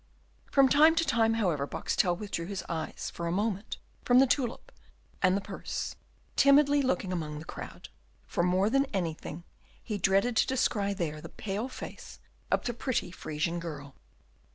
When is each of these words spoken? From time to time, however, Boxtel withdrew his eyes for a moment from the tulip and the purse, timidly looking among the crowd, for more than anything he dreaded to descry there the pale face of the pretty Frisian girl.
From 0.51 0.67
time 0.67 0.95
to 0.95 1.05
time, 1.05 1.35
however, 1.35 1.67
Boxtel 1.67 2.17
withdrew 2.17 2.47
his 2.47 2.63
eyes 2.67 3.11
for 3.13 3.27
a 3.27 3.31
moment 3.31 3.77
from 4.03 4.17
the 4.17 4.25
tulip 4.25 4.71
and 5.21 5.37
the 5.37 5.41
purse, 5.41 5.95
timidly 6.35 6.81
looking 6.81 7.13
among 7.13 7.37
the 7.37 7.45
crowd, 7.45 7.87
for 8.25 8.41
more 8.41 8.71
than 8.71 8.85
anything 8.85 9.43
he 9.83 9.99
dreaded 9.99 10.35
to 10.37 10.47
descry 10.47 10.95
there 10.95 11.21
the 11.21 11.29
pale 11.29 11.69
face 11.69 12.19
of 12.49 12.65
the 12.65 12.73
pretty 12.73 13.11
Frisian 13.11 13.59
girl. 13.59 13.93